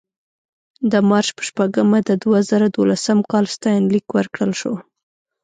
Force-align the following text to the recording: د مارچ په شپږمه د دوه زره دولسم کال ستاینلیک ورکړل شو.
د 0.91 0.93
مارچ 1.09 1.29
په 1.37 1.41
شپږمه 1.49 1.99
د 2.09 2.11
دوه 2.23 2.39
زره 2.49 2.67
دولسم 2.75 3.19
کال 3.31 3.45
ستاینلیک 3.55 4.05
ورکړل 4.11 4.51
شو. 4.59 4.73